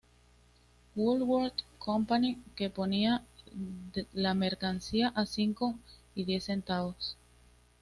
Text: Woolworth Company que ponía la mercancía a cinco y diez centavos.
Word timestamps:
Woolworth 0.95 1.61
Company 1.79 2.39
que 2.55 2.71
ponía 2.71 3.23
la 4.13 4.33
mercancía 4.33 5.09
a 5.15 5.27
cinco 5.27 5.75
y 6.15 6.23
diez 6.23 6.45
centavos. 6.45 7.15